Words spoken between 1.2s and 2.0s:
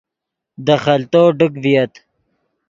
ڈک ڤییت